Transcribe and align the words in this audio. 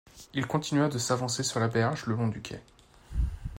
Il 0.33 0.47
continua 0.47 0.89
de 0.89 0.97
s’avancer 0.97 1.43
sur 1.43 1.59
la 1.59 1.67
berge 1.67 2.07
le 2.07 2.15
long 2.15 2.27
du 2.27 2.41
quai. 2.41 2.63